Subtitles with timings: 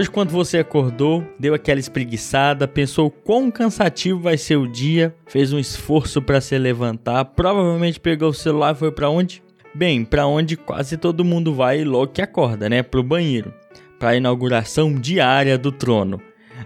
[0.00, 5.52] Hoje, quando você acordou, deu aquela espreguiçada, pensou quão cansativo vai ser o dia, fez
[5.52, 9.42] um esforço para se levantar, provavelmente pegou o celular e foi para onde?
[9.74, 12.82] Bem, para onde quase todo mundo vai logo que acorda, né?
[12.82, 13.52] Pro banheiro,
[13.98, 16.18] para a inauguração diária do trono.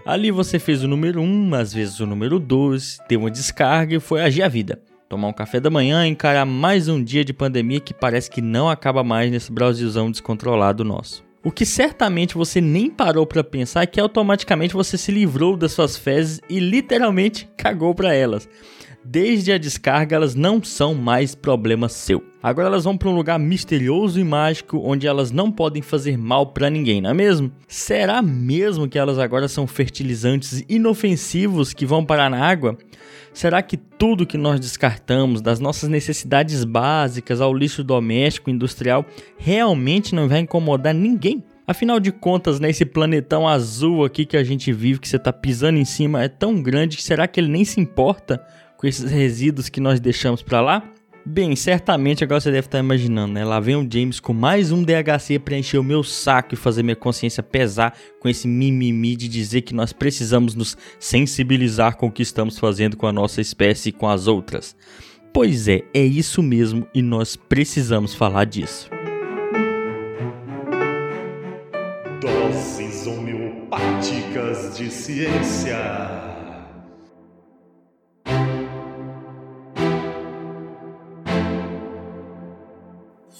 [0.05, 3.99] Ali você fez o número 1, às vezes o número 2, deu uma descarga e
[3.99, 4.79] foi agir a vida.
[5.09, 8.41] Tomar um café da manhã e encarar mais um dia de pandemia que parece que
[8.41, 11.25] não acaba mais nesse Brasilzão descontrolado nosso.
[11.45, 15.73] O que certamente você nem parou para pensar é que automaticamente você se livrou das
[15.73, 18.49] suas fezes e literalmente cagou para elas.
[19.03, 22.23] Desde a descarga, elas não são mais problema seu.
[22.41, 26.47] Agora elas vão para um lugar misterioso e mágico onde elas não podem fazer mal
[26.47, 27.51] para ninguém, não é mesmo?
[27.67, 32.75] Será mesmo que elas agora são fertilizantes inofensivos que vão parar na água?
[33.35, 39.05] Será que tudo que nós descartamos, das nossas necessidades básicas ao lixo doméstico industrial,
[39.37, 41.43] realmente não vai incomodar ninguém?
[41.67, 45.33] Afinal de contas, né, esse planetão azul aqui que a gente vive, que você está
[45.33, 48.41] pisando em cima, é tão grande que será que ele nem se importa
[48.77, 50.94] com esses resíduos que nós deixamos para lá?
[51.27, 53.43] Bem, certamente agora você deve estar imaginando, né?
[53.43, 56.83] Lá vem o James com mais um DHC para encher o meu saco e fazer
[56.83, 62.11] minha consciência pesar com esse mimimi de dizer que nós precisamos nos sensibilizar com o
[62.11, 64.75] que estamos fazendo com a nossa espécie e com as outras.
[65.33, 68.87] Pois é, é isso mesmo e nós precisamos falar disso.
[72.21, 76.24] Doses homeopáticas de ciência.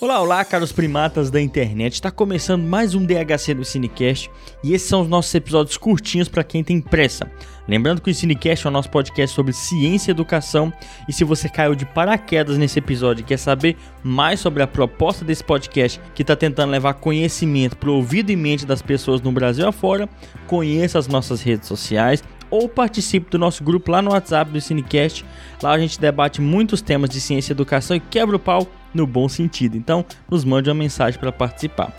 [0.06, 1.94] Olá, olá, caros primatas da internet.
[1.94, 4.30] Está começando mais um DHC do Cinecast
[4.64, 7.28] e esses são os nossos episódios curtinhos para quem tem pressa.
[7.68, 10.72] Lembrando que o Cinecast é o nosso podcast sobre ciência e educação
[11.10, 15.26] e se você caiu de paraquedas nesse episódio e quer saber mais sobre a proposta
[15.26, 19.32] desse podcast que está tentando levar conhecimento para o ouvido e mente das pessoas no
[19.32, 20.08] Brasil afora,
[20.46, 25.26] conheça as nossas redes sociais ou participe do nosso grupo lá no WhatsApp do Cinecast.
[25.62, 29.06] Lá a gente debate muitos temas de ciência e educação e quebra o pau no
[29.06, 29.78] bom sentido.
[29.78, 31.94] Então, nos mande uma mensagem para participar.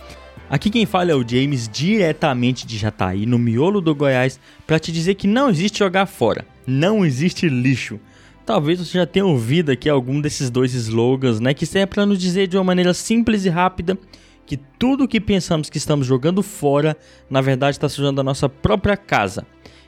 [0.49, 4.91] Aqui quem fala é o James, diretamente de Jataí, no miolo do Goiás, para te
[4.91, 7.99] dizer que não existe jogar fora, não existe lixo.
[8.45, 12.17] Talvez você já tenha ouvido aqui algum desses dois slogans, né, que serve para nos
[12.17, 13.97] dizer de uma maneira simples e rápida
[14.45, 16.95] que tudo que pensamos que estamos jogando fora,
[17.29, 19.45] na verdade está sujando a nossa própria casa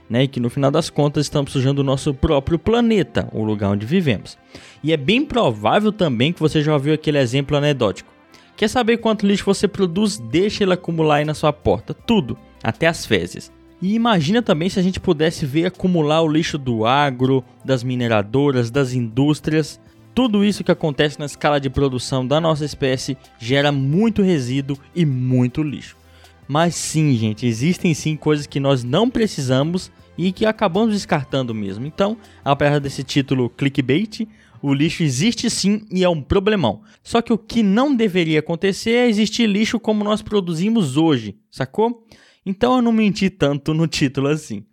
[0.09, 0.23] né?
[0.23, 3.85] E que no final das contas estamos sujando o nosso próprio planeta, o lugar onde
[3.85, 4.37] vivemos.
[4.83, 8.11] E é bem provável também que você já ouviu aquele exemplo anedótico.
[8.57, 10.17] Quer saber quanto lixo você produz?
[10.17, 13.51] Deixa ele acumular aí na sua porta, tudo, até as fezes.
[13.81, 18.69] E imagina também se a gente pudesse ver acumular o lixo do agro, das mineradoras,
[18.69, 19.79] das indústrias.
[20.13, 25.05] Tudo isso que acontece na escala de produção da nossa espécie gera muito resíduo e
[25.05, 25.95] muito lixo.
[26.45, 29.89] Mas sim, gente, existem sim coisas que nós não precisamos
[30.21, 31.85] e que acabamos descartando mesmo.
[31.85, 34.27] Então, apesar desse título clickbait,
[34.61, 36.81] o lixo existe sim e é um problemão.
[37.01, 42.05] Só que o que não deveria acontecer é existir lixo como nós produzimos hoje, sacou?
[42.45, 44.65] Então eu não menti tanto no título assim.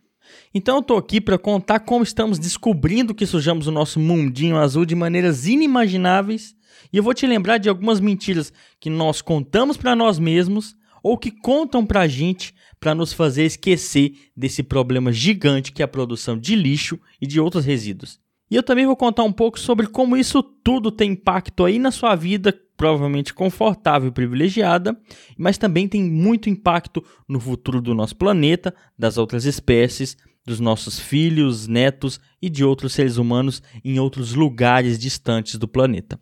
[0.53, 4.85] Então eu tô aqui para contar como estamos descobrindo que sujamos o nosso mundinho azul
[4.85, 6.57] de maneiras inimagináveis,
[6.93, 10.75] e eu vou te lembrar de algumas mentiras que nós contamos para nós mesmos
[11.05, 15.89] ou que contam pra gente para nos fazer esquecer desse problema gigante que é a
[15.89, 18.21] produção de lixo e de outros resíduos.
[18.51, 21.91] E eu também vou contar um pouco sobre como isso tudo tem impacto aí na
[21.91, 24.97] sua vida, provavelmente confortável e privilegiada,
[25.37, 30.17] mas também tem muito impacto no futuro do nosso planeta, das outras espécies,
[30.47, 36.21] dos nossos filhos, netos e de outros seres humanos em outros lugares distantes do planeta.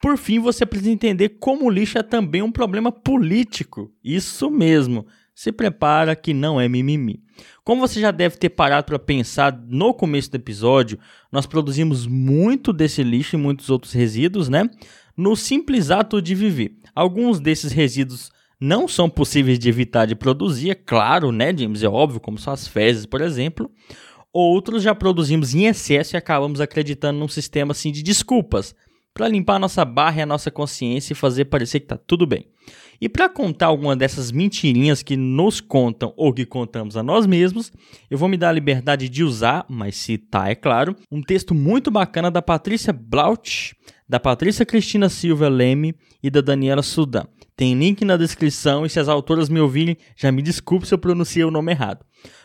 [0.00, 3.92] Por fim, você precisa entender como o lixo é também um problema político.
[4.02, 7.20] Isso mesmo se prepara que não é mimimi.
[7.62, 10.98] Como você já deve ter parado para pensar no começo do episódio,
[11.30, 14.64] nós produzimos muito desse lixo e muitos outros resíduos, né?
[15.14, 16.78] No simples ato de viver.
[16.94, 21.82] Alguns desses resíduos não são possíveis de evitar de produzir, é claro, né, James?
[21.82, 23.70] É óbvio, como são as fezes, por exemplo.
[24.32, 28.74] Outros já produzimos em excesso e acabamos acreditando num sistema assim de desculpas
[29.16, 32.26] para limpar a nossa barra e a nossa consciência e fazer parecer que está tudo
[32.26, 32.44] bem.
[33.00, 37.72] E para contar alguma dessas mentirinhas que nos contam ou que contamos a nós mesmos,
[38.10, 41.90] eu vou me dar a liberdade de usar, mas citar, é claro, um texto muito
[41.90, 43.74] bacana da Patrícia Blaut,
[44.06, 47.24] da Patrícia Cristina Silva Leme e da Daniela Sudan.
[47.56, 50.98] Tem link na descrição e se as autoras me ouvirem, já me desculpe se eu
[50.98, 52.04] pronunciei o nome errado.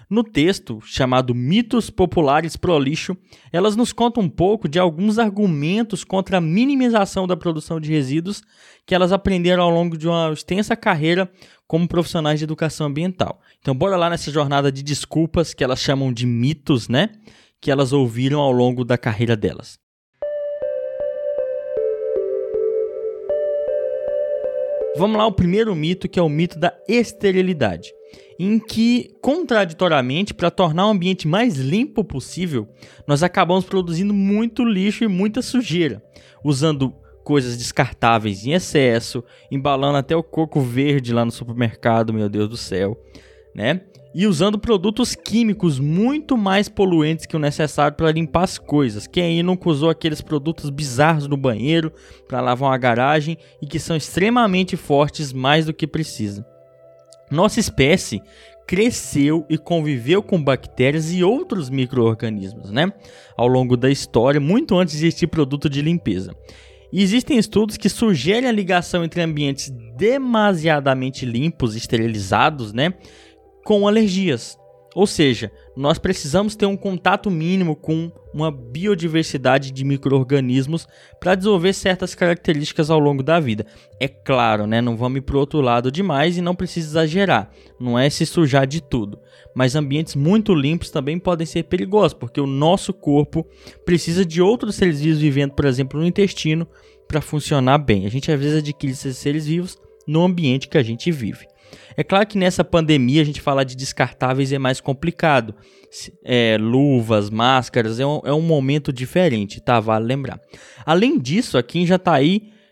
[0.10, 3.16] No texto, chamado Mitos Populares Pro Lixo,
[3.52, 8.44] elas nos contam um pouco de alguns argumentos contra a minimização da produção de resíduos
[8.86, 11.32] que elas aprenderam ao longo de uma extensa carreira
[11.68, 13.40] como profissionais de educação ambiental.
[13.60, 17.10] Então, bora lá nessa jornada de desculpas que elas chamam de mitos, né?
[17.62, 19.80] Que elas ouviram ao longo da carreira delas.
[24.98, 27.92] Vamos lá, o primeiro mito, que é o mito da esterilidade
[28.44, 32.68] em que, contraditoriamente, para tornar o ambiente mais limpo possível,
[33.06, 36.04] nós acabamos produzindo muito lixo e muita sujeira,
[36.44, 36.92] usando
[37.24, 42.58] coisas descartáveis em excesso, embalando até o coco verde lá no supermercado, meu Deus do
[42.58, 43.00] céu,
[43.54, 43.82] né?
[44.14, 49.08] E usando produtos químicos muito mais poluentes que o necessário para limpar as coisas.
[49.08, 51.94] Quem aí nunca usou aqueles produtos bizarros no banheiro
[52.28, 56.46] para lavar uma garagem e que são extremamente fortes mais do que precisa?
[57.32, 58.22] Nossa espécie
[58.68, 62.92] cresceu e conviveu com bactérias e outros micro-organismos, né?
[63.36, 66.34] Ao longo da história, muito antes de existir produto de limpeza.
[66.92, 72.94] E existem estudos que sugerem a ligação entre ambientes demasiadamente limpos, esterilizados, né?
[73.64, 74.58] Com alergias.
[74.94, 80.86] Ou seja, nós precisamos ter um contato mínimo com uma biodiversidade de micro-organismos
[81.18, 83.66] para desenvolver certas características ao longo da vida.
[84.02, 87.52] É claro, né, não vamos ir para o outro lado demais e não precisa exagerar,
[87.80, 89.18] não é se sujar de tudo.
[89.56, 93.46] Mas ambientes muito limpos também podem ser perigosos, porque o nosso corpo
[93.86, 96.68] precisa de outros seres vivos vivendo, por exemplo, no intestino,
[97.08, 98.06] para funcionar bem.
[98.06, 101.51] A gente às vezes adquire esses seres vivos no ambiente que a gente vive.
[101.96, 105.56] É claro que nessa pandemia a gente falar de descartáveis é mais complicado.
[106.24, 109.80] É, luvas, máscaras, é um, é um momento diferente, tá?
[109.80, 110.40] Vale lembrar.
[110.86, 112.16] Além disso, a quem já tá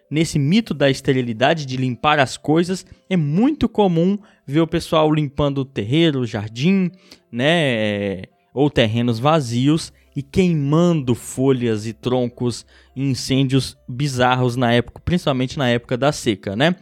[0.09, 5.59] nesse mito da esterilidade de limpar as coisas, é muito comum ver o pessoal limpando
[5.59, 6.91] o terreiro, o jardim,
[7.31, 8.23] né?
[8.53, 12.65] Ou terrenos vazios e queimando folhas e troncos
[12.95, 16.75] em incêndios bizarros na época, principalmente na época da seca, né?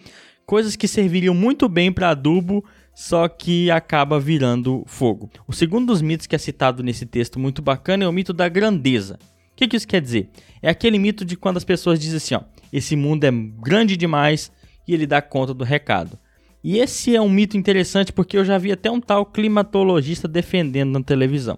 [0.48, 2.64] Coisas que serviriam muito bem para adubo,
[2.96, 5.30] só que acaba virando fogo.
[5.46, 8.48] O segundo dos mitos que é citado nesse texto muito bacana é o mito da
[8.48, 9.20] grandeza.
[9.52, 10.30] O que, que isso quer dizer?
[10.62, 12.42] É aquele mito de quando as pessoas dizem assim: ó,
[12.72, 14.50] esse mundo é grande demais
[14.88, 16.18] e ele dá conta do recado.
[16.64, 20.92] E esse é um mito interessante porque eu já vi até um tal climatologista defendendo
[20.92, 21.58] na televisão,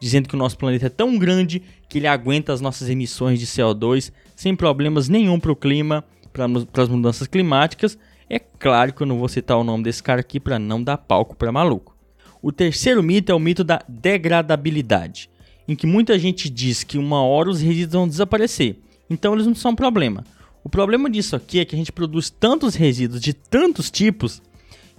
[0.00, 3.46] dizendo que o nosso planeta é tão grande que ele aguenta as nossas emissões de
[3.46, 7.98] CO2 sem problemas nenhum para o clima, para as mudanças climáticas,
[8.30, 10.98] é claro que eu não vou citar o nome desse cara aqui para não dar
[10.98, 11.96] palco para maluco.
[12.42, 15.30] O terceiro mito é o mito da degradabilidade,
[15.66, 18.76] em que muita gente diz que uma hora os resíduos vão desaparecer,
[19.08, 20.24] então eles não são problema.
[20.62, 24.42] O problema disso aqui é que a gente produz tantos resíduos de tantos tipos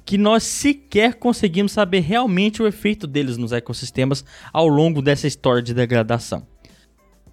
[0.03, 5.61] que nós sequer conseguimos saber realmente o efeito deles nos ecossistemas ao longo dessa história
[5.61, 6.47] de degradação.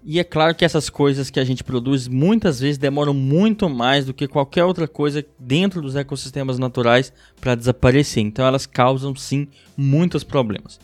[0.03, 4.05] E é claro que essas coisas que a gente produz muitas vezes demoram muito mais
[4.05, 7.11] do que qualquer outra coisa dentro dos ecossistemas naturais
[7.41, 8.23] para desaparecer.
[8.23, 10.79] Então elas causam sim muitos problemas.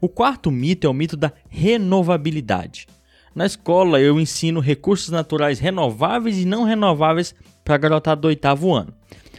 [0.00, 2.86] O quarto mito é o mito da renovabilidade.
[3.34, 8.74] Na escola eu ensino recursos naturais renováveis e não renováveis para a garotada do oitavo
[8.74, 8.92] ano.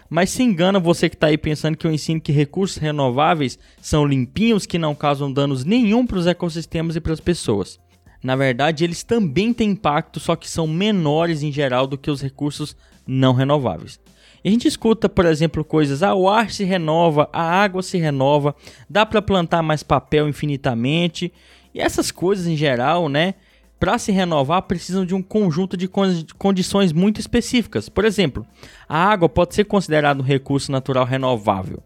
[0.10, 4.06] Mas se engana você que está aí pensando que eu ensino que recursos renováveis são
[4.06, 7.80] limpinhos que não causam danos nenhum para os ecossistemas e para as pessoas
[8.24, 12.22] na verdade, eles também têm impacto, só que são menores em geral do que os
[12.22, 12.76] recursos
[13.06, 14.00] não renováveis.
[14.44, 17.98] E a gente escuta, por exemplo, coisas: ah, o ar se renova, a água se
[17.98, 18.56] renova,
[18.90, 21.32] dá para plantar mais papel infinitamente.
[21.74, 23.34] E essas coisas em geral, né,
[23.80, 25.90] para se renovar precisam de um conjunto de
[26.38, 27.90] condições muito específicas.
[27.90, 28.46] Por exemplo,
[28.88, 31.84] a água pode ser considerada um recurso natural renovável,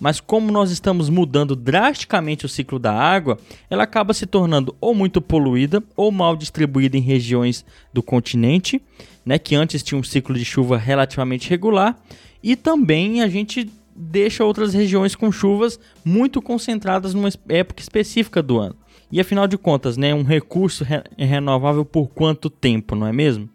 [0.00, 3.38] mas como nós estamos mudando drasticamente o ciclo da água,
[3.70, 8.82] ela acaba se tornando ou muito poluída ou mal distribuída em regiões do continente,
[9.24, 11.98] né, que antes tinha um ciclo de chuva relativamente regular,
[12.42, 18.58] e também a gente deixa outras regiões com chuvas muito concentradas numa época específica do
[18.58, 18.76] ano.
[19.10, 23.48] E afinal de contas, né, um recurso re renovável por quanto tempo, não é mesmo?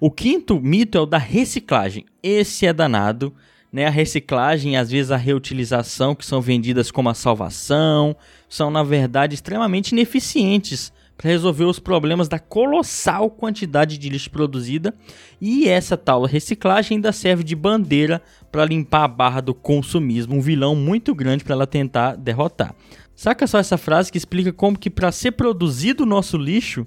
[0.00, 2.04] O quinto mito é o da reciclagem.
[2.22, 3.32] Esse é danado
[3.74, 8.14] né, a reciclagem às vezes a reutilização, que são vendidas como a salvação,
[8.48, 14.94] são na verdade extremamente ineficientes para resolver os problemas da colossal quantidade de lixo produzida,
[15.40, 20.40] e essa tal reciclagem ainda serve de bandeira para limpar a barra do consumismo, um
[20.40, 22.76] vilão muito grande para ela tentar derrotar.
[23.12, 26.86] Saca só essa frase que explica como que para ser produzido o nosso lixo,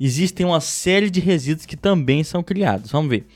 [0.00, 2.90] existem uma série de resíduos que também são criados.
[2.90, 3.26] Vamos ver.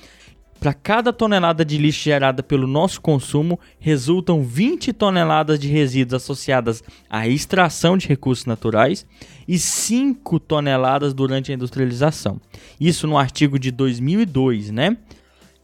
[0.60, 6.82] Para cada tonelada de lixo gerada pelo nosso consumo, resultam 20 toneladas de resíduos associadas
[7.08, 9.06] à extração de recursos naturais
[9.46, 12.40] e 5 toneladas durante a industrialização.
[12.80, 14.96] Isso no artigo de 2002, né?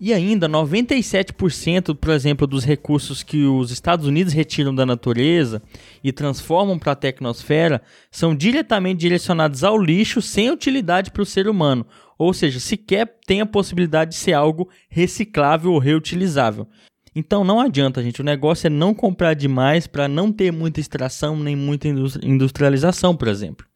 [0.02, 5.62] E ainda 97%, por exemplo, dos recursos que os Estados Unidos retiram da natureza
[6.02, 11.46] e transformam para a tecnosfera são diretamente direcionados ao lixo sem utilidade para o ser
[11.46, 11.84] humano,
[12.20, 16.68] ou seja, sequer tem a possibilidade de ser algo reciclável ou reutilizável.
[17.16, 18.20] Então não adianta, gente.
[18.20, 23.26] O negócio é não comprar demais para não ter muita extração nem muita industrialização, por
[23.26, 23.66] exemplo.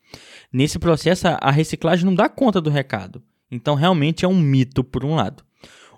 [0.52, 3.22] Nesse processo, a reciclagem não dá conta do recado.
[3.50, 5.42] Então realmente é um mito, por um lado.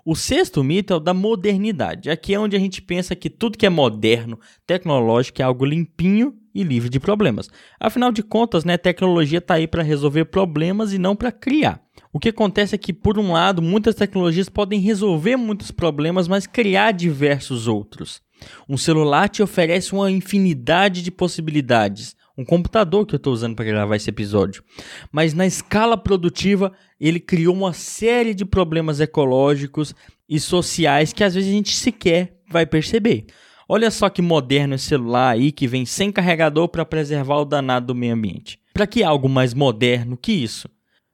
[0.05, 2.09] O sexto mito é o da modernidade.
[2.09, 6.33] Aqui é onde a gente pensa que tudo que é moderno, tecnológico, é algo limpinho
[6.57, 7.51] e livre de problemas.
[7.79, 11.79] Afinal de contas, né, tecnologia está aí para resolver problemas e não para criar.
[12.11, 16.47] O que acontece é que, por um lado, muitas tecnologias podem resolver muitos problemas, mas
[16.47, 18.23] criar diversos outros.
[18.67, 23.65] Um celular te oferece uma infinidade de possibilidades, um computador que eu estou usando para
[23.65, 24.63] gravar esse episódio.
[25.11, 29.93] Mas na escala produtiva, ele criou uma série de problemas ecológicos
[30.27, 33.27] e sociais que às vezes a gente sequer vai perceber.
[33.69, 37.87] Olha só que moderno esse celular aí que vem sem carregador para preservar o danado
[37.87, 38.57] do meio ambiente.
[38.73, 40.69] Para que algo mais moderno que isso?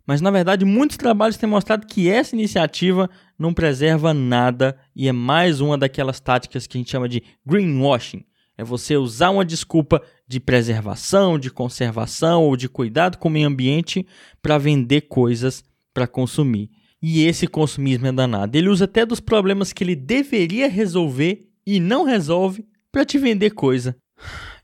[0.06, 5.12] Mas na verdade, muitos trabalhos têm mostrado que essa iniciativa não preserva nada e é
[5.12, 8.24] mais uma daquelas táticas que a gente chama de greenwashing.
[8.56, 13.48] É você usar uma desculpa de preservação, de conservação ou de cuidado com o meio
[13.48, 14.06] ambiente
[14.42, 16.70] para vender coisas para consumir.
[17.02, 18.56] E esse consumismo é danado.
[18.56, 23.52] Ele usa até dos problemas que ele deveria resolver e não resolve para te vender
[23.52, 23.96] coisa.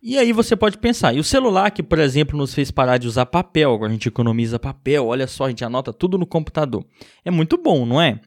[0.02, 3.08] E aí você pode pensar, e o celular que, por exemplo, nos fez parar de
[3.08, 6.86] usar papel, agora a gente economiza papel, olha só, a gente anota tudo no computador.
[7.26, 8.22] É muito bom, não é?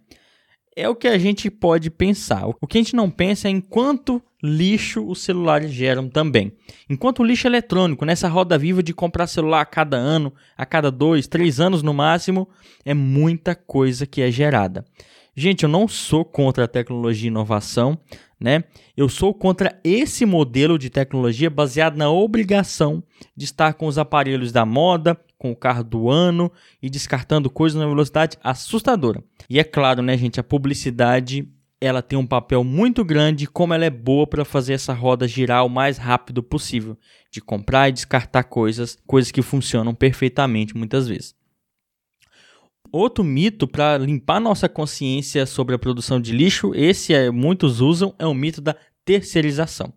[0.75, 2.47] é o que a gente pode pensar.
[2.47, 6.53] O que a gente não pensa é em quanto lixo os celulares geram também.
[6.89, 11.27] Enquanto lixo eletrônico, nessa roda viva de comprar celular a cada ano, a cada dois,
[11.27, 12.49] três anos no máximo,
[12.85, 14.85] é muita coisa que é gerada.
[15.35, 17.99] Gente, eu não sou contra a tecnologia e inovação,
[18.39, 18.65] né?
[18.95, 23.03] Eu sou contra esse modelo de tecnologia baseado na obrigação
[23.35, 27.81] de estar com os aparelhos da moda, com o carro do ano e descartando coisas
[27.81, 29.25] na velocidade assustadora.
[29.49, 31.49] E é claro, né, gente, a publicidade
[31.81, 35.67] ela tem um papel muito grande como ela é boa para fazer essa roda girar
[35.67, 36.97] o mais rápido possível,
[37.29, 41.35] de comprar e descartar coisas, coisas que funcionam perfeitamente muitas vezes.
[42.93, 48.15] Outro mito para limpar nossa consciência sobre a produção de lixo, esse é, muitos usam,
[48.19, 49.91] é o mito da terceirização.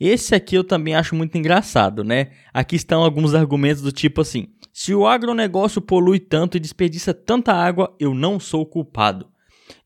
[0.00, 2.30] Esse aqui eu também acho muito engraçado, né?
[2.52, 7.52] Aqui estão alguns argumentos do tipo assim: se o agronegócio polui tanto e desperdiça tanta
[7.52, 9.28] água, eu não sou culpado.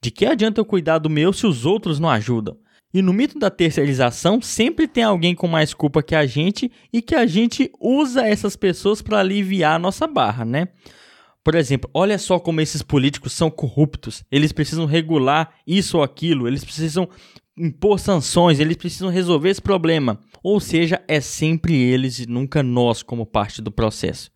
[0.01, 2.57] De que adianta eu cuidar do meu se os outros não ajudam?
[2.95, 7.03] E no mito da terceirização, sempre tem alguém com mais culpa que a gente e
[7.03, 10.69] que a gente usa essas pessoas para aliviar a nossa barra, né?
[11.47, 14.25] Por exemplo, olha só como esses políticos são corruptos.
[14.33, 17.09] Eles precisam regular isso ou aquilo, eles precisam
[17.57, 20.19] impor sanções, eles precisam resolver esse problema.
[20.43, 24.33] Ou seja, é sempre eles e nunca nós como parte do processo.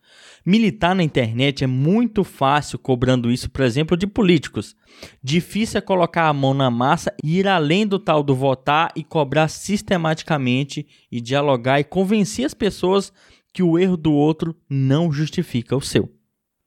[0.46, 4.76] Militar na internet é muito fácil cobrando isso, por exemplo, de políticos.
[5.20, 9.02] Difícil é colocar a mão na massa e ir além do tal do votar e
[9.02, 13.12] cobrar sistematicamente e dialogar e convencer as pessoas
[13.52, 16.08] que o erro do outro não justifica o seu.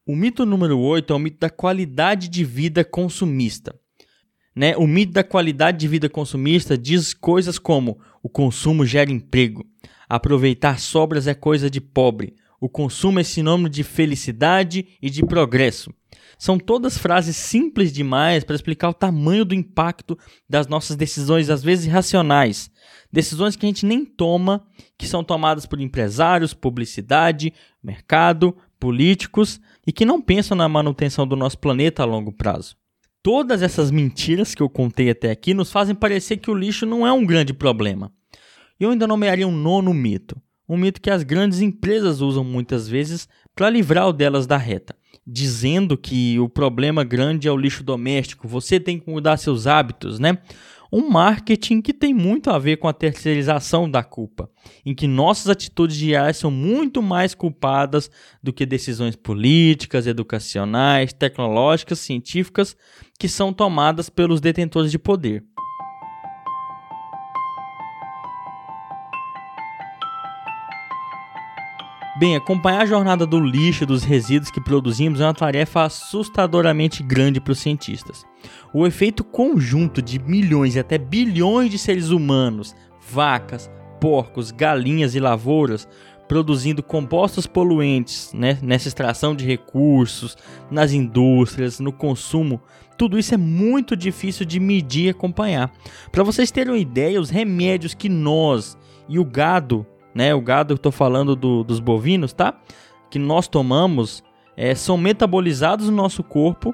[0.05, 3.73] O mito número 8 é o mito da qualidade de vida consumista.
[4.53, 4.75] Né?
[4.75, 9.65] O mito da qualidade de vida consumista diz coisas como o consumo gera emprego,
[10.09, 15.93] aproveitar sobras é coisa de pobre, o consumo é sinônimo de felicidade e de progresso.
[16.37, 20.17] São todas frases simples demais para explicar o tamanho do impacto
[20.49, 22.69] das nossas decisões, às vezes irracionais.
[23.11, 24.65] Decisões que a gente nem toma,
[24.97, 31.37] que são tomadas por empresários, publicidade, mercado, políticos e que não pensam na manutenção do
[31.37, 32.75] nosso planeta a longo prazo.
[33.23, 37.07] Todas essas mentiras que eu contei até aqui nos fazem parecer que o lixo não
[37.07, 38.11] é um grande problema.
[38.77, 40.35] Eu ainda nomearia um nono mito,
[40.67, 43.25] um mito que as grandes empresas usam muitas vezes
[43.55, 44.93] para livrar o delas da reta,
[45.25, 50.19] dizendo que o problema grande é o lixo doméstico, você tem que mudar seus hábitos,
[50.19, 50.39] né?
[50.95, 54.47] Um marketing que tem muito a ver com a terceirização da culpa,
[54.85, 58.11] em que nossas atitudes diárias são muito mais culpadas
[58.43, 62.77] do que decisões políticas, educacionais, tecnológicas, científicas
[63.17, 65.43] que são tomadas pelos detentores de poder.
[72.15, 77.01] Bem, acompanhar a jornada do lixo e dos resíduos que produzimos é uma tarefa assustadoramente
[77.01, 78.23] grande para os cientistas.
[78.71, 82.75] O efeito conjunto de milhões e até bilhões de seres humanos,
[83.09, 85.87] vacas, porcos, galinhas e lavouras
[86.27, 90.37] produzindo compostos poluentes né, nessa extração de recursos,
[90.71, 92.61] nas indústrias, no consumo,
[92.97, 95.71] tudo isso é muito difícil de medir e acompanhar.
[96.11, 98.77] Para vocês terem uma ideia, os remédios que nós
[99.09, 102.53] e o gado, né, o gado eu estou falando do, dos bovinos, tá?
[103.09, 104.23] Que nós tomamos,
[104.55, 106.73] é, são metabolizados no nosso corpo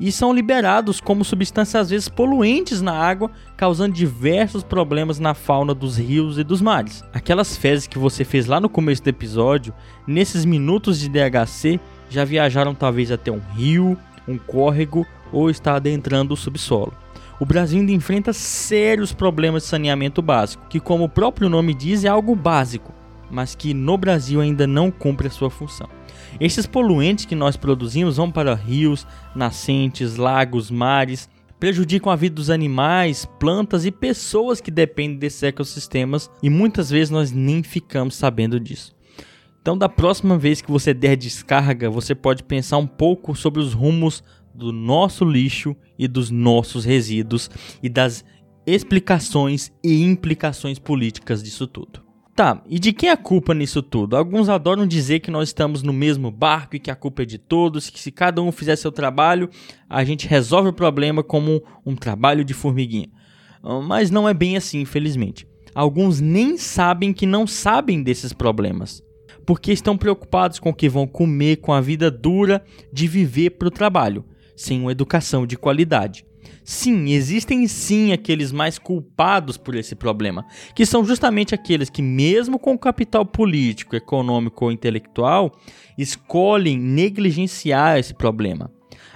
[0.00, 5.74] e são liberados como substâncias às vezes poluentes na água, causando diversos problemas na fauna
[5.74, 7.04] dos rios e dos mares.
[7.12, 9.74] Aquelas fezes que você fez lá no começo do episódio,
[10.06, 11.78] nesses minutos de DHC,
[12.08, 16.94] já viajaram talvez até um rio, um córrego ou está adentrando o subsolo.
[17.40, 22.04] O Brasil ainda enfrenta sérios problemas de saneamento básico, que, como o próprio nome diz,
[22.04, 22.92] é algo básico,
[23.30, 25.88] mas que no Brasil ainda não cumpre a sua função.
[26.38, 32.50] Esses poluentes que nós produzimos vão para rios, nascentes, lagos, mares, prejudicam a vida dos
[32.50, 38.60] animais, plantas e pessoas que dependem desses ecossistemas e muitas vezes nós nem ficamos sabendo
[38.60, 38.94] disso.
[39.62, 43.74] Então, da próxima vez que você der descarga, você pode pensar um pouco sobre os
[43.74, 44.22] rumos
[44.54, 47.50] do nosso lixo e dos nossos resíduos
[47.82, 48.24] e das
[48.66, 52.10] explicações e implicações políticas disso tudo.
[52.34, 54.16] Tá, e de quem é a culpa nisso tudo?
[54.16, 57.36] Alguns adoram dizer que nós estamos no mesmo barco e que a culpa é de
[57.36, 59.50] todos, que se cada um fizer seu trabalho,
[59.88, 63.08] a gente resolve o problema como um, trabalho de formiguinha.
[63.62, 65.46] Ah, mas não é bem assim, infelizmente.
[65.74, 69.02] Alguns nem sabem que não sabem desses problemas,
[69.44, 73.68] porque estão preocupados com o que vão comer, com a vida dura de viver para
[73.68, 74.24] o trabalho,
[74.60, 76.24] sem uma educação de qualidade.
[76.62, 82.58] Sim, existem sim aqueles mais culpados por esse problema, que são justamente aqueles que, mesmo
[82.58, 85.50] com capital político, econômico ou intelectual,
[85.96, 88.70] escolhem negligenciar esse problema.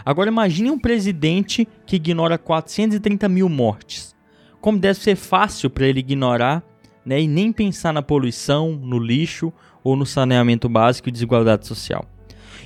[0.05, 4.17] Agora imagine um presidente que ignora 430 mil mortes.
[4.61, 6.65] Como deve ser fácil para ele ignorar
[7.05, 12.14] né, e nem pensar na poluição, no lixo ou no saneamento básico e desigualdade social.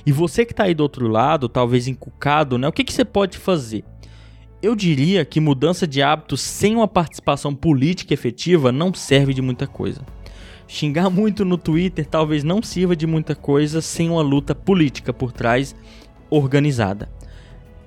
[0.05, 3.05] E você que está aí do outro lado, talvez encucado, né, o que, que você
[3.05, 3.83] pode fazer?
[4.61, 9.65] Eu diria que mudança de hábitos sem uma participação política efetiva não serve de muita
[9.65, 10.01] coisa.
[10.67, 15.31] Xingar muito no Twitter talvez não sirva de muita coisa sem uma luta política por
[15.31, 15.75] trás
[16.29, 17.09] organizada.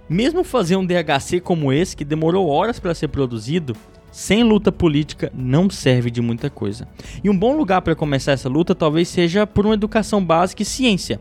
[0.08, 3.74] Mesmo fazer um DHC como esse, que demorou horas para ser produzido,
[4.10, 6.86] sem luta política não serve de muita coisa.
[7.24, 10.66] E um bom lugar para começar essa luta talvez seja por uma educação básica e
[10.66, 11.18] ciência.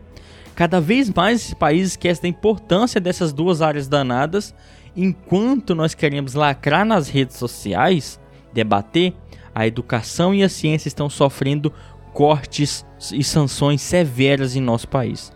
[0.54, 4.54] Cada vez mais esse país esquece da importância dessas duas áreas danadas
[4.94, 8.20] enquanto nós queremos lacrar nas redes sociais,
[8.52, 9.14] debater,
[9.54, 11.72] a educação e a ciência estão sofrendo
[12.12, 15.32] cortes e sanções severas em nosso país.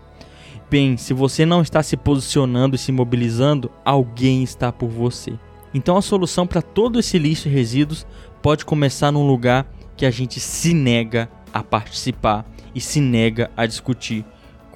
[0.68, 5.32] Bem, se você não está se posicionando e se mobilizando, alguém está por você.
[5.72, 8.06] Então a solução para todo esse lixo e resíduos
[8.42, 13.64] pode começar num lugar que a gente se nega a participar e se nega a
[13.64, 14.24] discutir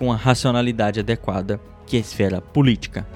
[0.01, 3.07] com a racionalidade adequada, que é a esfera política.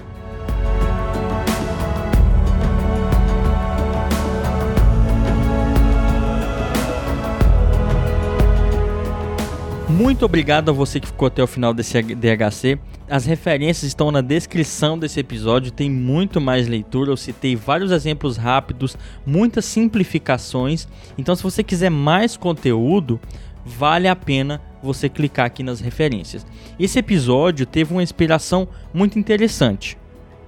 [9.89, 12.77] Muito obrigado a você que ficou até o final desse DHC.
[13.09, 17.09] As referências estão na descrição desse episódio, tem muito mais leitura.
[17.09, 18.95] Eu citei vários exemplos rápidos,
[19.25, 20.87] muitas simplificações.
[21.17, 23.19] Então, se você quiser mais conteúdo,
[23.65, 26.45] vale a pena você clicar aqui nas referências.
[26.79, 29.97] Esse episódio teve uma inspiração muito interessante.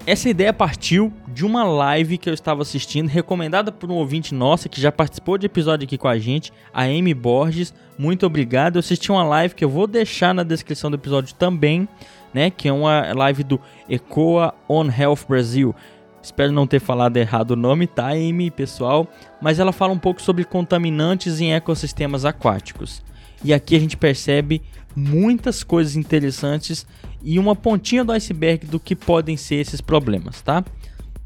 [0.05, 4.69] Essa ideia partiu de uma live que eu estava assistindo, recomendada por um ouvinte nossa
[4.69, 7.73] que já participou de episódio aqui com a gente, a Amy Borges.
[7.97, 8.77] Muito obrigado.
[8.77, 11.89] Eu assisti uma live que eu vou deixar na descrição do episódio também,
[12.33, 12.49] né?
[12.49, 15.75] Que é uma live do Ecoa On Health Brasil.
[16.23, 19.07] Espero não ter falado errado o nome, tá, Amy, pessoal?
[19.41, 23.03] Mas ela fala um pouco sobre contaminantes em ecossistemas aquáticos.
[23.43, 24.61] E aqui a gente percebe
[24.95, 26.85] muitas coisas interessantes
[27.21, 30.63] e uma pontinha do iceberg do que podem ser esses problemas, tá?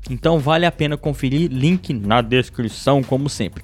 [0.09, 3.63] Então vale a pena conferir, link na descrição, como sempre.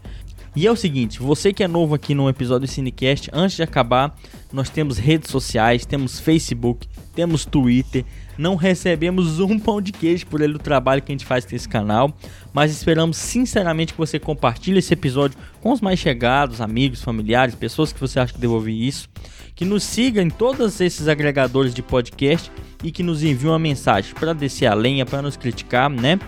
[0.56, 3.64] E é o seguinte, você que é novo aqui no episódio do Cinecast, antes de
[3.64, 4.16] acabar,
[4.52, 8.04] nós temos redes sociais, temos Facebook, temos Twitter,
[8.38, 11.68] não recebemos um pão de queijo por ele do trabalho que a gente faz nesse
[11.68, 12.14] canal,
[12.54, 17.92] mas esperamos sinceramente que você compartilhe esse episódio com os mais chegados, amigos, familiares, pessoas
[17.92, 19.10] que você acha que deve ouvir isso
[19.58, 22.52] que nos siga em todos esses agregadores de podcast
[22.84, 26.20] e que nos envie uma mensagem para descer a lenha, para nos criticar, né?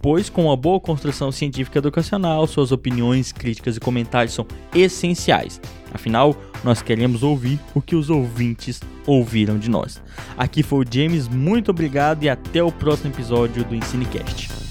[0.00, 5.60] Pois com uma boa construção científica educacional, suas opiniões, críticas e comentários são essenciais.
[5.96, 10.00] Afinal, nós queremos ouvir o que os ouvintes ouviram de nós.
[10.36, 14.65] Aqui foi o James, muito obrigado e até o próximo episódio do EnsineCast.